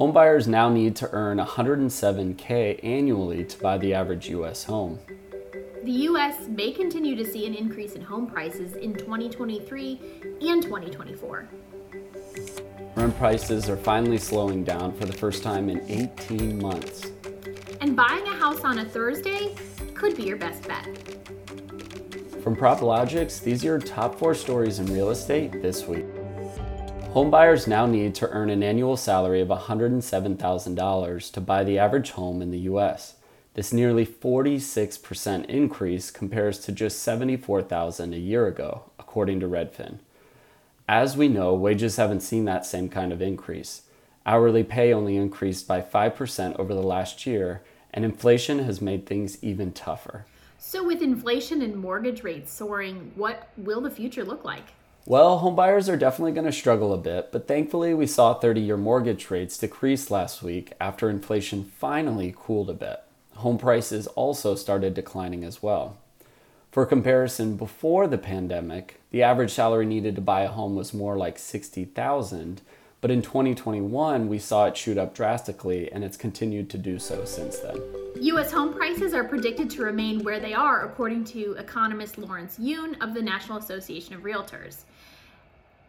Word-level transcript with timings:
Homebuyers 0.00 0.46
now 0.46 0.70
need 0.70 0.96
to 0.96 1.10
earn 1.12 1.36
107K 1.36 2.82
annually 2.82 3.44
to 3.44 3.58
buy 3.58 3.76
the 3.76 3.92
average 3.92 4.30
US 4.30 4.64
home. 4.64 4.98
The 5.84 5.92
U.S. 5.92 6.48
may 6.48 6.72
continue 6.72 7.14
to 7.16 7.24
see 7.24 7.46
an 7.46 7.52
increase 7.54 7.92
in 7.92 8.00
home 8.00 8.26
prices 8.26 8.76
in 8.76 8.94
2023 8.94 10.00
and 10.40 10.62
2024. 10.62 11.48
Rent 12.94 13.18
prices 13.18 13.68
are 13.68 13.76
finally 13.76 14.16
slowing 14.16 14.64
down 14.64 14.94
for 14.94 15.04
the 15.04 15.12
first 15.12 15.42
time 15.42 15.68
in 15.68 15.82
18 15.86 16.58
months. 16.58 17.10
And 17.82 17.94
buying 17.94 18.26
a 18.26 18.34
house 18.38 18.62
on 18.64 18.78
a 18.78 18.86
Thursday 18.86 19.54
could 19.92 20.16
be 20.16 20.22
your 20.22 20.38
best 20.38 20.66
bet. 20.66 20.86
From 22.42 22.56
PropLogix, 22.56 23.42
these 23.42 23.62
are 23.64 23.66
your 23.66 23.78
top 23.78 24.18
four 24.18 24.34
stories 24.34 24.78
in 24.78 24.86
real 24.86 25.10
estate 25.10 25.60
this 25.60 25.86
week. 25.86 26.06
Homebuyers 27.12 27.66
now 27.66 27.86
need 27.86 28.14
to 28.14 28.28
earn 28.28 28.50
an 28.50 28.62
annual 28.62 28.96
salary 28.96 29.40
of 29.40 29.48
$107,000 29.48 31.32
to 31.32 31.40
buy 31.40 31.64
the 31.64 31.76
average 31.76 32.12
home 32.12 32.40
in 32.40 32.52
the 32.52 32.60
US. 32.60 33.16
This 33.54 33.72
nearly 33.72 34.06
46% 34.06 35.46
increase 35.46 36.12
compares 36.12 36.60
to 36.60 36.70
just 36.70 37.04
$74,000 37.04 38.14
a 38.14 38.18
year 38.18 38.46
ago, 38.46 38.84
according 38.96 39.40
to 39.40 39.48
Redfin. 39.48 39.98
As 40.88 41.16
we 41.16 41.26
know, 41.26 41.52
wages 41.52 41.96
haven't 41.96 42.20
seen 42.20 42.44
that 42.44 42.64
same 42.64 42.88
kind 42.88 43.12
of 43.12 43.20
increase. 43.20 43.82
Hourly 44.24 44.62
pay 44.62 44.92
only 44.92 45.16
increased 45.16 45.66
by 45.66 45.82
5% 45.82 46.60
over 46.60 46.72
the 46.72 46.80
last 46.80 47.26
year, 47.26 47.64
and 47.92 48.04
inflation 48.04 48.60
has 48.60 48.80
made 48.80 49.04
things 49.04 49.42
even 49.42 49.72
tougher. 49.72 50.26
So, 50.58 50.84
with 50.84 51.02
inflation 51.02 51.60
and 51.60 51.74
mortgage 51.74 52.22
rates 52.22 52.52
soaring, 52.52 53.10
what 53.16 53.48
will 53.56 53.80
the 53.80 53.90
future 53.90 54.24
look 54.24 54.44
like? 54.44 54.66
Well, 55.06 55.40
homebuyers 55.40 55.90
are 55.90 55.96
definitely 55.96 56.32
going 56.32 56.46
to 56.46 56.52
struggle 56.52 56.92
a 56.92 56.98
bit, 56.98 57.32
but 57.32 57.48
thankfully 57.48 57.94
we 57.94 58.06
saw 58.06 58.34
30 58.34 58.60
year 58.60 58.76
mortgage 58.76 59.30
rates 59.30 59.56
decrease 59.56 60.10
last 60.10 60.42
week 60.42 60.74
after 60.78 61.08
inflation 61.08 61.64
finally 61.64 62.34
cooled 62.36 62.68
a 62.68 62.74
bit. 62.74 63.00
Home 63.36 63.56
prices 63.56 64.06
also 64.08 64.54
started 64.54 64.92
declining 64.92 65.42
as 65.42 65.62
well. 65.62 65.96
For 66.70 66.84
comparison, 66.84 67.56
before 67.56 68.06
the 68.06 68.18
pandemic, 68.18 69.00
the 69.10 69.22
average 69.22 69.52
salary 69.52 69.86
needed 69.86 70.14
to 70.16 70.20
buy 70.20 70.42
a 70.42 70.48
home 70.48 70.76
was 70.76 70.94
more 70.94 71.16
like 71.16 71.38
60,000, 71.38 72.60
but 73.00 73.10
in 73.10 73.22
2021 73.22 74.28
we 74.28 74.38
saw 74.38 74.66
it 74.66 74.76
shoot 74.76 74.98
up 74.98 75.14
drastically 75.14 75.90
and 75.92 76.04
it's 76.04 76.16
continued 76.16 76.68
to 76.70 76.78
do 76.78 76.98
so 76.98 77.24
since 77.24 77.58
then. 77.58 77.80
U.S. 78.20 78.52
home 78.52 78.74
prices 78.74 79.14
are 79.14 79.24
predicted 79.24 79.70
to 79.70 79.82
remain 79.82 80.22
where 80.22 80.40
they 80.40 80.52
are, 80.52 80.84
according 80.84 81.24
to 81.26 81.52
economist 81.52 82.18
Lawrence 82.18 82.58
Yun 82.58 82.96
of 82.96 83.14
the 83.14 83.22
National 83.22 83.56
Association 83.56 84.14
of 84.14 84.22
Realtors. 84.22 84.82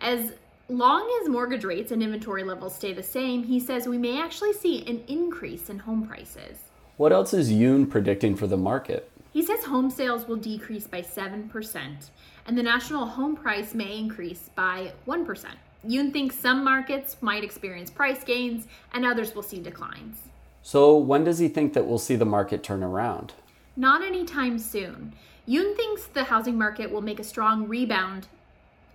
As 0.00 0.32
long 0.68 1.06
as 1.20 1.28
mortgage 1.28 1.64
rates 1.64 1.92
and 1.92 2.02
inventory 2.02 2.42
levels 2.42 2.74
stay 2.74 2.94
the 2.94 3.02
same, 3.02 3.42
he 3.42 3.60
says 3.60 3.86
we 3.86 3.98
may 3.98 4.20
actually 4.20 4.54
see 4.54 4.86
an 4.86 5.02
increase 5.06 5.68
in 5.68 5.80
home 5.80 6.06
prices. 6.06 6.58
What 6.96 7.12
else 7.12 7.34
is 7.34 7.52
Yun 7.52 7.86
predicting 7.86 8.36
for 8.36 8.46
the 8.46 8.56
market? 8.56 9.10
He 9.32 9.42
says 9.42 9.64
home 9.64 9.90
sales 9.90 10.26
will 10.26 10.36
decrease 10.36 10.86
by 10.86 11.02
7%, 11.02 12.10
and 12.46 12.56
the 12.56 12.62
national 12.62 13.04
home 13.04 13.36
price 13.36 13.74
may 13.74 13.98
increase 13.98 14.48
by 14.54 14.92
1%. 15.06 15.44
Yun 15.86 16.12
thinks 16.12 16.36
some 16.36 16.64
markets 16.64 17.16
might 17.20 17.44
experience 17.44 17.90
price 17.90 18.24
gains 18.24 18.66
and 18.92 19.04
others 19.04 19.34
will 19.34 19.42
see 19.42 19.60
declines. 19.60 20.18
So, 20.62 20.96
when 20.96 21.24
does 21.24 21.38
he 21.38 21.48
think 21.48 21.74
that 21.74 21.86
we'll 21.86 21.98
see 21.98 22.16
the 22.16 22.24
market 22.24 22.62
turn 22.62 22.82
around? 22.82 23.34
Not 23.76 24.02
anytime 24.02 24.58
soon. 24.58 25.12
Yun 25.46 25.76
thinks 25.76 26.06
the 26.06 26.24
housing 26.24 26.56
market 26.56 26.90
will 26.90 27.02
make 27.02 27.20
a 27.20 27.24
strong 27.24 27.68
rebound 27.68 28.28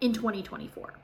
in 0.00 0.14
2024. 0.14 0.94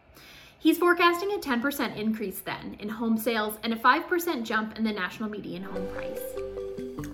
He's 0.58 0.78
forecasting 0.78 1.32
a 1.32 1.38
10% 1.38 1.96
increase 1.96 2.40
then 2.40 2.77
in 2.78 2.88
home 2.88 3.18
sales 3.18 3.58
and 3.62 3.74
a 3.74 3.77
5% 3.77 4.44
jump 4.44 4.78
in 4.78 4.84
the 4.84 4.92
national 4.92 5.28
median 5.28 5.64
home 5.64 5.86
price. 5.88 6.20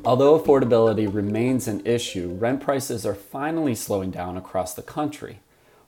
Although 0.05 0.39
affordability 0.39 1.13
remains 1.13 1.67
an 1.67 1.85
issue, 1.85 2.37
rent 2.39 2.61
prices 2.61 3.05
are 3.05 3.17
finally 3.17 3.75
slowing 3.75 4.13
down 4.13 4.37
across 4.37 4.75
the 4.75 4.83
country. 4.83 5.41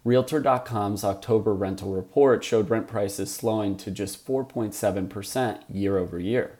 Realtor.com's 0.04 1.04
October 1.04 1.54
rental 1.54 1.92
report 1.92 2.42
showed 2.42 2.68
rent 2.68 2.88
prices 2.88 3.32
slowing 3.32 3.76
to 3.76 3.90
just 3.90 4.26
4.7% 4.26 5.60
year 5.68 5.96
over 5.96 6.18
year. 6.18 6.58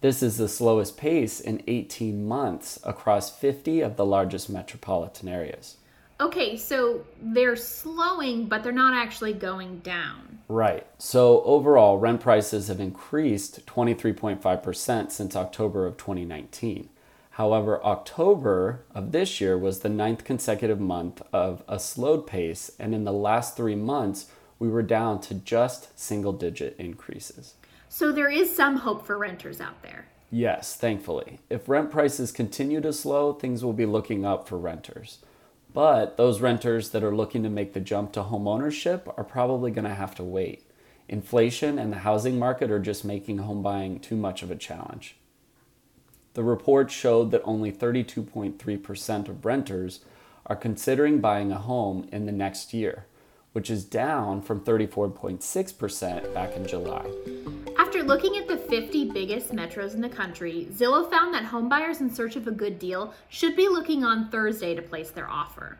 This 0.00 0.20
is 0.20 0.36
the 0.36 0.48
slowest 0.48 0.96
pace 0.96 1.38
in 1.38 1.62
18 1.68 2.26
months 2.26 2.80
across 2.82 3.30
50 3.30 3.82
of 3.82 3.96
the 3.96 4.04
largest 4.04 4.50
metropolitan 4.50 5.28
areas. 5.28 5.76
Okay, 6.20 6.56
so 6.56 7.04
they're 7.22 7.56
slowing, 7.56 8.46
but 8.46 8.64
they're 8.64 8.72
not 8.72 8.94
actually 8.94 9.32
going 9.32 9.78
down. 9.80 10.38
Right. 10.48 10.86
So 10.98 11.42
overall, 11.42 11.98
rent 11.98 12.20
prices 12.20 12.68
have 12.68 12.80
increased 12.80 13.64
23.5% 13.66 15.12
since 15.12 15.36
October 15.36 15.86
of 15.86 15.96
2019. 15.96 16.88
However, 17.36 17.84
October 17.84 18.86
of 18.94 19.12
this 19.12 19.42
year 19.42 19.58
was 19.58 19.80
the 19.80 19.90
ninth 19.90 20.24
consecutive 20.24 20.80
month 20.80 21.20
of 21.34 21.62
a 21.68 21.78
slowed 21.78 22.26
pace, 22.26 22.70
and 22.78 22.94
in 22.94 23.04
the 23.04 23.12
last 23.12 23.58
three 23.58 23.74
months, 23.74 24.30
we 24.58 24.70
were 24.70 24.82
down 24.82 25.20
to 25.20 25.34
just 25.34 26.00
single 26.00 26.32
digit 26.32 26.74
increases. 26.78 27.52
So 27.90 28.10
there 28.10 28.30
is 28.30 28.56
some 28.56 28.76
hope 28.76 29.04
for 29.04 29.18
renters 29.18 29.60
out 29.60 29.82
there. 29.82 30.06
Yes, 30.30 30.76
thankfully. 30.76 31.40
If 31.50 31.68
rent 31.68 31.90
prices 31.90 32.32
continue 32.32 32.80
to 32.80 32.90
slow, 32.90 33.34
things 33.34 33.62
will 33.62 33.74
be 33.74 33.84
looking 33.84 34.24
up 34.24 34.48
for 34.48 34.56
renters. 34.56 35.18
But 35.74 36.16
those 36.16 36.40
renters 36.40 36.88
that 36.88 37.04
are 37.04 37.14
looking 37.14 37.42
to 37.42 37.50
make 37.50 37.74
the 37.74 37.80
jump 37.80 38.12
to 38.12 38.22
homeownership 38.22 39.12
are 39.18 39.24
probably 39.24 39.70
going 39.70 39.84
to 39.84 39.94
have 39.94 40.14
to 40.14 40.24
wait. 40.24 40.70
Inflation 41.06 41.78
and 41.78 41.92
the 41.92 41.98
housing 41.98 42.38
market 42.38 42.70
are 42.70 42.78
just 42.78 43.04
making 43.04 43.38
home 43.38 43.62
buying 43.62 44.00
too 44.00 44.16
much 44.16 44.42
of 44.42 44.50
a 44.50 44.56
challenge. 44.56 45.18
The 46.36 46.44
report 46.44 46.90
showed 46.90 47.30
that 47.30 47.40
only 47.46 47.72
32.3% 47.72 49.28
of 49.30 49.46
renters 49.46 50.00
are 50.44 50.54
considering 50.54 51.18
buying 51.18 51.50
a 51.50 51.56
home 51.56 52.06
in 52.12 52.26
the 52.26 52.30
next 52.30 52.74
year, 52.74 53.06
which 53.54 53.70
is 53.70 53.86
down 53.86 54.42
from 54.42 54.60
34.6% 54.60 56.34
back 56.34 56.54
in 56.54 56.66
July. 56.66 57.10
After 57.78 58.02
looking 58.02 58.36
at 58.36 58.48
the 58.48 58.58
50 58.58 59.12
biggest 59.12 59.52
metros 59.52 59.94
in 59.94 60.02
the 60.02 60.10
country, 60.10 60.68
Zillow 60.70 61.08
found 61.08 61.32
that 61.32 61.46
homebuyers 61.50 62.02
in 62.02 62.10
search 62.10 62.36
of 62.36 62.46
a 62.46 62.52
good 62.52 62.78
deal 62.78 63.14
should 63.30 63.56
be 63.56 63.66
looking 63.68 64.04
on 64.04 64.28
Thursday 64.28 64.74
to 64.74 64.82
place 64.82 65.08
their 65.08 65.30
offer. 65.30 65.78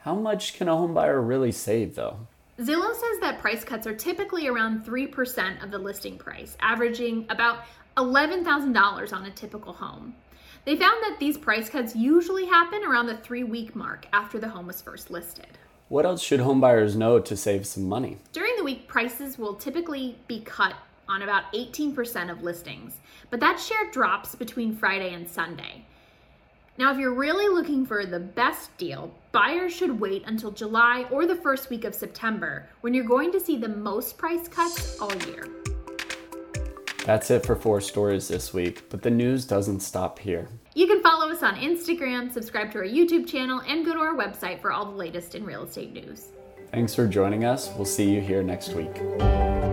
How 0.00 0.14
much 0.14 0.52
can 0.52 0.68
a 0.68 0.72
homebuyer 0.72 1.26
really 1.26 1.50
save 1.50 1.94
though? 1.94 2.26
Zillow 2.60 2.92
says 2.92 3.20
that 3.20 3.38
price 3.38 3.62
cuts 3.62 3.86
are 3.86 3.94
typically 3.94 4.48
around 4.48 4.84
3% 4.84 5.62
of 5.62 5.70
the 5.70 5.78
listing 5.78 6.18
price, 6.18 6.56
averaging 6.60 7.24
about 7.30 7.60
$11,000 7.96 9.12
on 9.12 9.26
a 9.26 9.30
typical 9.30 9.72
home. 9.72 10.16
They 10.64 10.74
found 10.74 11.00
that 11.04 11.18
these 11.20 11.38
price 11.38 11.70
cuts 11.70 11.94
usually 11.94 12.46
happen 12.46 12.82
around 12.82 13.06
the 13.06 13.16
three 13.18 13.44
week 13.44 13.76
mark 13.76 14.06
after 14.12 14.40
the 14.40 14.48
home 14.48 14.66
was 14.66 14.82
first 14.82 15.08
listed. 15.08 15.46
What 15.88 16.04
else 16.04 16.20
should 16.20 16.40
homebuyers 16.40 16.96
know 16.96 17.20
to 17.20 17.36
save 17.36 17.64
some 17.64 17.88
money? 17.88 18.18
During 18.32 18.56
the 18.56 18.64
week, 18.64 18.88
prices 18.88 19.38
will 19.38 19.54
typically 19.54 20.18
be 20.26 20.40
cut 20.40 20.74
on 21.08 21.22
about 21.22 21.52
18% 21.54 22.30
of 22.30 22.42
listings, 22.42 22.94
but 23.30 23.38
that 23.38 23.60
share 23.60 23.88
drops 23.92 24.34
between 24.34 24.76
Friday 24.76 25.14
and 25.14 25.30
Sunday. 25.30 25.84
Now, 26.76 26.92
if 26.92 26.98
you're 26.98 27.14
really 27.14 27.48
looking 27.48 27.86
for 27.86 28.04
the 28.04 28.20
best 28.20 28.76
deal, 28.76 29.14
buyers 29.38 29.72
should 29.72 30.00
wait 30.00 30.24
until 30.26 30.50
July 30.50 31.06
or 31.12 31.24
the 31.24 31.36
first 31.36 31.70
week 31.70 31.84
of 31.84 31.94
September 31.94 32.68
when 32.80 32.92
you're 32.92 33.04
going 33.04 33.30
to 33.30 33.38
see 33.38 33.56
the 33.56 33.68
most 33.68 34.18
price 34.18 34.48
cuts 34.48 34.98
all 35.00 35.14
year. 35.28 35.46
That's 37.04 37.30
it 37.30 37.46
for 37.46 37.54
four 37.54 37.80
stories 37.80 38.26
this 38.26 38.52
week, 38.52 38.90
but 38.90 39.00
the 39.00 39.12
news 39.12 39.44
doesn't 39.44 39.78
stop 39.78 40.18
here. 40.18 40.48
You 40.74 40.88
can 40.88 41.00
follow 41.04 41.30
us 41.30 41.44
on 41.44 41.54
Instagram, 41.54 42.32
subscribe 42.32 42.72
to 42.72 42.78
our 42.78 42.84
YouTube 42.84 43.28
channel, 43.28 43.62
and 43.64 43.86
go 43.86 43.94
to 43.94 44.00
our 44.00 44.16
website 44.16 44.60
for 44.60 44.72
all 44.72 44.86
the 44.86 44.96
latest 44.96 45.36
in 45.36 45.44
real 45.44 45.62
estate 45.62 45.92
news. 45.92 46.30
Thanks 46.72 46.96
for 46.96 47.06
joining 47.06 47.44
us. 47.44 47.70
We'll 47.76 47.84
see 47.84 48.10
you 48.10 48.20
here 48.20 48.42
next 48.42 48.70
week. 48.70 49.67